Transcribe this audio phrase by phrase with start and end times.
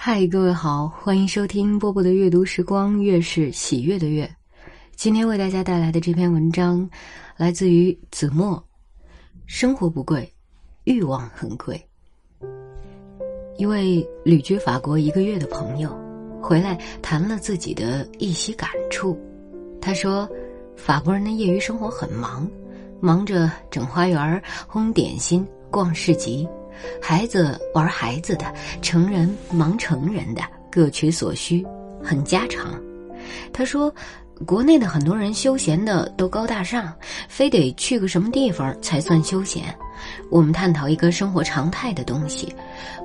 [0.00, 4.32] 嗨，各位好，欢迎收听波波的阅读时光，月是喜悦的月。
[4.94, 6.88] 今天为大家带来的这篇文章，
[7.36, 8.64] 来自于子墨。
[9.46, 10.32] 生活不贵，
[10.84, 11.84] 欲望很贵。
[13.56, 15.90] 一位旅居法国一个月的朋友，
[16.40, 19.18] 回来谈了自己的一些感触。
[19.80, 20.30] 他说，
[20.76, 22.48] 法国人的业余生活很忙，
[23.00, 24.40] 忙着整花园、
[24.70, 26.48] 烘点心、逛市集。
[27.00, 28.52] 孩子玩孩子的，
[28.82, 31.66] 成人忙成人的，各取所需，
[32.02, 32.74] 很家常。
[33.52, 33.92] 他说，
[34.46, 36.94] 国内的很多人休闲的都高大上，
[37.28, 39.64] 非得去个什么地方才算休闲。
[40.30, 42.54] 我们探讨一个生活常态的东西，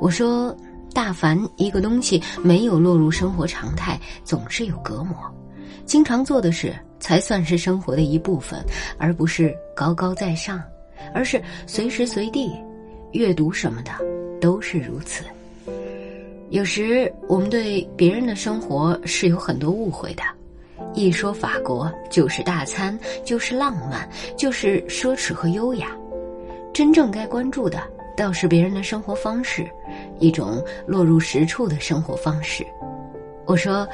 [0.00, 0.54] 我说，
[0.92, 5.16] 大凡一个东西没有落入生活常态，总是有隔膜。
[5.86, 8.62] 经常做的事才算是生活的一部分，
[8.98, 10.62] 而不是高高在上，
[11.14, 12.52] 而是随时随地。
[13.12, 13.90] 阅读什么的
[14.40, 15.24] 都是如此。
[16.50, 20.22] 有时我们对别人的生活是有很多误会的，
[20.94, 25.96] 一说法国就是大餐，就是浪漫，就是奢侈和优雅。
[26.72, 27.82] 真正该关注的
[28.16, 29.66] 倒是别人的生活方式，
[30.18, 32.66] 一种落入实处的生活方式。
[33.46, 33.88] 我说，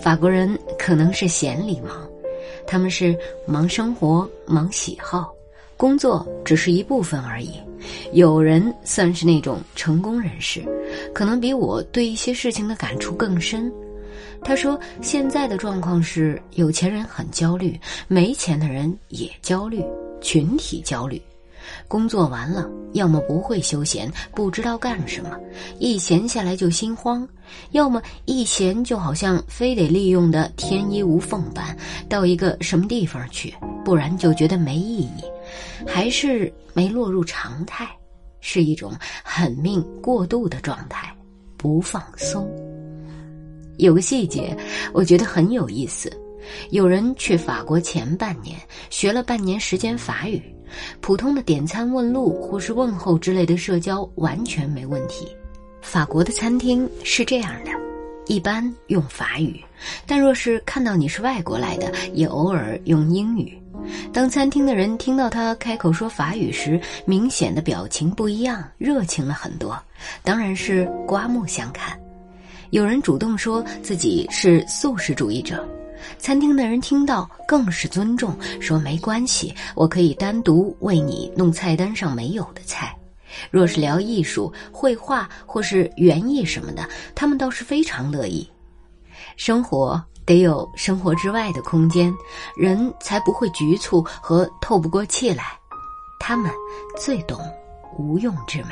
[0.00, 2.08] 法国人可能是闲里忙，
[2.66, 5.32] 他们是忙生活、忙喜好。
[5.76, 7.54] 工作只是一部分而已，
[8.12, 10.62] 有人算是那种成功人士，
[11.14, 13.72] 可能比我对一些事情的感触更深。
[14.42, 17.78] 他说：“现在的状况是，有钱人很焦虑，
[18.08, 19.84] 没钱的人也焦虑，
[20.20, 21.20] 群体焦虑。
[21.86, 25.30] 工作完了，要么不会休闲，不知道干什么；
[25.78, 27.22] 一闲下来就心慌；
[27.72, 31.76] 要么一闲就好像非得利用的天衣无缝般，
[32.08, 35.22] 到一个什么地方去，不然就觉得没意义。”
[35.86, 37.88] 还是没落入常态，
[38.40, 38.92] 是一种
[39.24, 41.14] 狠命过度的状态，
[41.56, 42.48] 不放松。
[43.78, 44.56] 有个细节，
[44.92, 46.10] 我觉得很有意思。
[46.70, 50.42] 有人去法国前半年学了半年时间法语，
[51.00, 55.28] 普通的点餐问路或是问候之类的社交完全没问题。
[55.82, 57.70] 法国的餐厅是这样的，
[58.26, 59.62] 一般用法语，
[60.06, 63.59] 但若是看到你是外国来的，也偶尔用英语。
[64.12, 69.80] 当餐厅的人听到他开口说法语时，明显的表情不一样，热情了很多，
[70.22, 71.98] 当然是刮目相看。
[72.70, 75.66] 有人主动说自己是素食主义者，
[76.18, 82.96] 餐厅的人听到更是尊重，说没关系，我可以单独为你弄菜单上没有的菜。
[83.50, 88.48] 若是聊艺术、绘画或是园艺什么的，他们倒是非常乐意。
[89.36, 90.02] 生活。
[90.30, 92.14] 得有生活之外的空间，
[92.54, 95.58] 人才不会局促和透不过气来。
[96.20, 96.48] 他们
[96.96, 97.40] 最懂
[97.98, 98.68] 无用之美。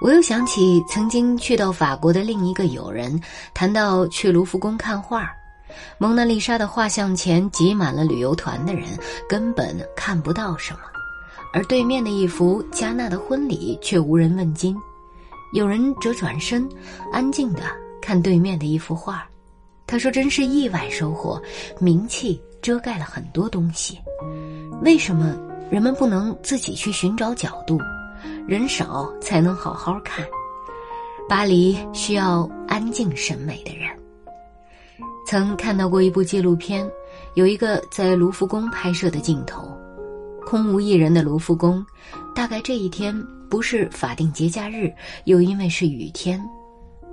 [0.00, 3.20] 我又想起曾经去到法国的另一个友人，
[3.52, 5.28] 谈到去卢浮宫看画，
[5.98, 8.84] 蒙娜丽莎的画像前挤满了旅游团的人，
[9.28, 10.80] 根本看不到什么；
[11.52, 14.76] 而对面的一幅加纳的婚礼却无人问津，
[15.52, 16.68] 有人则转身，
[17.12, 17.62] 安静的
[18.00, 19.26] 看对面的一幅画。
[19.94, 21.40] 他说：“真是意外收获，
[21.78, 23.96] 名气遮盖了很多东西。
[24.82, 25.38] 为什么
[25.70, 27.78] 人们不能自己去寻找角度？
[28.44, 30.26] 人少才能好好看。
[31.28, 33.88] 巴黎需要安静审美的人。
[35.28, 36.84] 曾看到过一部纪录片，
[37.34, 39.78] 有一个在卢浮宫拍摄的镜头，
[40.44, 41.86] 空无一人的卢浮宫，
[42.34, 43.14] 大概这一天
[43.48, 44.92] 不是法定节假日，
[45.26, 46.44] 又因为是雨天。”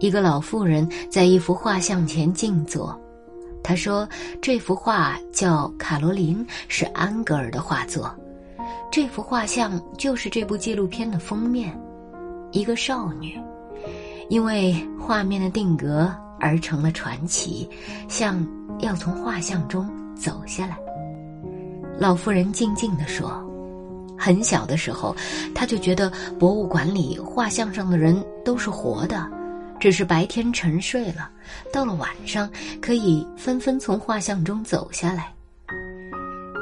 [0.02, 3.00] 一个老妇人在一幅画像前静坐，
[3.62, 4.10] 她说
[4.42, 8.12] ：“这幅画叫《卡罗琳》，是安格尔的画作。
[8.92, 11.80] 这幅画像就是这部纪录片的封面，
[12.52, 13.40] 一个少女，
[14.28, 17.70] 因为画面的定格而成了传奇，
[18.10, 18.44] 像
[18.80, 20.80] 要从画像中走下来。”
[22.00, 23.32] 老妇人静静地说
[24.18, 25.16] ：“很小的时候，
[25.54, 29.30] 她就觉得博物馆里画像上的人都是活的。”
[29.82, 31.28] 只是白天沉睡了，
[31.74, 32.48] 到了晚上
[32.80, 35.34] 可以纷纷从画像中走下来。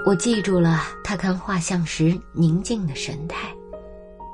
[0.06, 3.50] 我记住了他看画像时宁静的神态。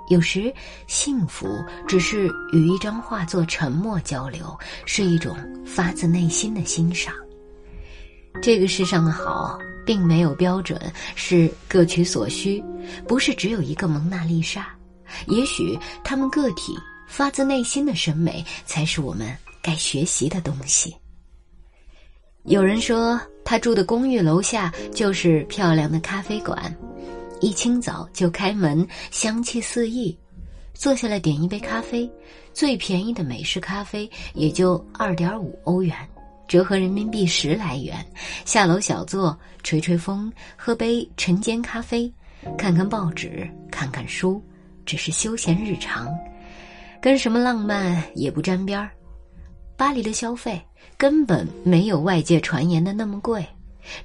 [0.08, 0.54] 有时，
[0.86, 1.48] 幸福
[1.88, 4.56] 只是与一张画作沉默交流，
[4.86, 5.36] 是一种
[5.66, 7.12] 发自内心的欣赏。
[8.40, 10.80] 这个世上的好，并没有标准，
[11.16, 12.64] 是各取所需，
[13.08, 14.68] 不是只有一个蒙娜丽莎。
[15.26, 16.78] 也许他们个体。
[17.08, 20.96] 发自内心的审美才是我们该学习的东西。
[22.44, 26.76] 有人说，他住的公寓楼下就是漂亮的咖啡馆，
[27.42, 30.16] 一清早就开门，香气四溢。
[30.74, 32.08] 坐下来点一杯咖啡，
[32.54, 35.96] 最便宜的美式咖啡也就二点五欧元，
[36.50, 38.06] 折合人民币十来元。
[38.44, 42.12] 下楼小坐，吹吹风，喝杯晨间咖啡，
[42.58, 44.44] 看看报纸，看看书，
[44.86, 46.14] 只是休闲日常，
[47.06, 48.90] 跟什么浪漫也不沾边儿。
[49.78, 50.60] 巴黎的消费
[50.98, 53.46] 根本没有外界传言的那么贵。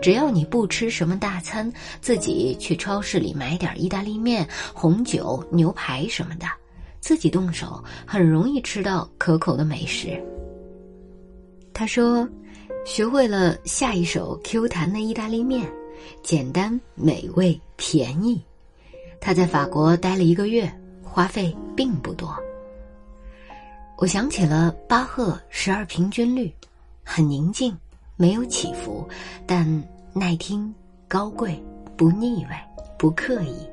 [0.02, 6.46] 只要你不吃什么大餐，自己去超市里买点意大利面、红酒、牛排什么的，
[7.00, 10.22] 自己动手，很容易吃到可口的美食。
[11.72, 12.28] 他说
[12.84, 15.66] ：“学会了下一手 Q 弹的意大利面，
[16.22, 18.44] 简单、美味、便宜。”
[19.18, 20.70] 他在法国待了一个月，
[21.02, 22.36] 花费并不多。
[24.00, 26.50] 我想起了巴赫十二平均律，
[27.04, 27.76] 很宁静。
[28.16, 29.08] 没有起伏，
[29.46, 29.66] 但
[30.12, 30.74] 耐听、
[31.08, 31.62] 高贵、
[31.96, 32.50] 不腻味、
[32.98, 33.66] 不刻意，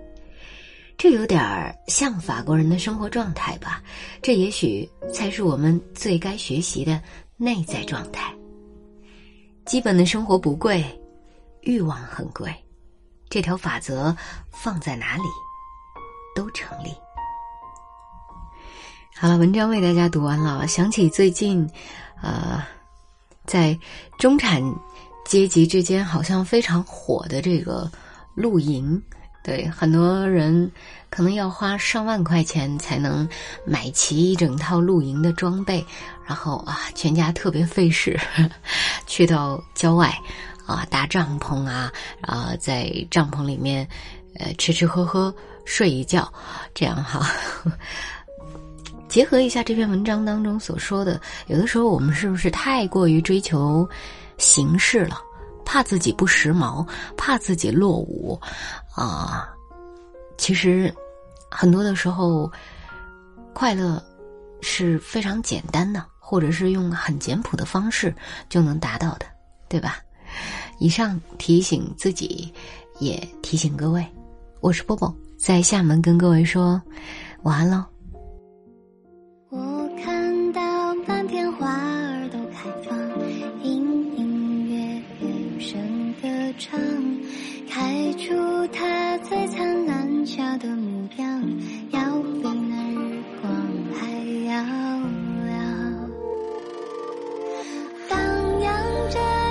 [0.97, 3.83] 这有点儿像法国人的生活状态吧？
[4.21, 7.01] 这也许才是我们最该学习的
[7.35, 8.33] 内在状态。
[9.65, 10.83] 基本的生活不贵，
[11.62, 12.53] 欲望很贵，
[13.30, 14.15] 这条法则
[14.50, 15.23] 放在哪里
[16.33, 16.91] 都成立。
[19.19, 20.67] 好了，文章为大家读完了。
[20.67, 21.67] 想起最近，
[22.21, 22.63] 呃。
[23.45, 23.79] 在
[24.19, 24.61] 中产
[25.25, 27.89] 阶级之间，好像非常火的这个
[28.35, 29.01] 露营，
[29.41, 30.69] 对很多人
[31.09, 33.25] 可能要花上万块钱才能
[33.65, 35.83] 买齐一整套露营的装备，
[36.27, 38.19] 然后啊，全家特别费事，
[39.07, 40.13] 去到郊外
[40.65, 41.89] 啊搭帐篷啊，
[42.19, 43.87] 啊在帐篷里面
[44.35, 46.29] 呃吃吃喝喝睡一觉，
[46.75, 47.31] 这样哈。
[49.07, 53.88] 结合一下这篇文章当中所说的，有的时候我们是不是太过于追求
[54.38, 55.21] 形式了？
[55.65, 56.88] 怕自己不时髦，
[57.18, 58.39] 怕自己落伍，
[58.95, 59.50] 啊，
[60.38, 60.94] 其实
[61.51, 62.50] 很多的时候，
[63.54, 64.01] 快乐
[64.62, 68.15] 是非常简单的，或者是用很简朴的方式
[68.48, 69.25] 就能达到的，
[69.68, 69.98] 对吧？
[70.80, 72.54] 以上提醒自己，
[73.00, 74.06] 也提醒各位，
[74.62, 76.81] 我是波波，在厦门跟各位说
[77.44, 77.83] 晚安喽。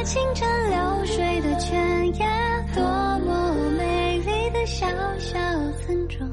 [0.06, 2.28] 清晨流水的泉眼，
[2.76, 2.80] 多
[3.26, 4.86] 么美丽的小
[5.18, 5.36] 小
[5.80, 6.30] 村庄。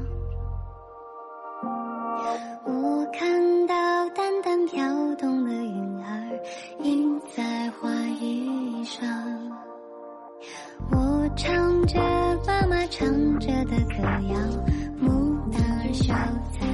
[2.64, 3.74] 我看到
[4.10, 6.40] 淡淡飘动的云儿
[6.84, 7.90] 印在花
[8.20, 9.04] 衣上，
[10.92, 11.98] 我唱着
[12.46, 13.08] 妈妈唱
[13.40, 14.38] 着的歌谣，
[15.02, 16.14] 牡丹儿绣
[16.52, 16.64] 在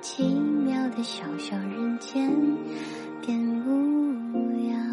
[0.00, 2.30] 奇妙的小小人间，
[3.22, 4.85] 变无恙。